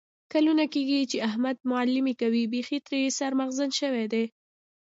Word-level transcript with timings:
کلونه 0.33 0.63
کېږي 0.73 0.99
چې 1.11 1.17
احمد 1.27 1.57
معلیمي 1.71 2.13
کوي. 2.21 2.43
بیخي 2.53 2.77
ترې 2.87 3.01
سر 3.17 3.31
مغزن 3.39 3.69
شوی 3.79 4.05
دی. 4.13 4.25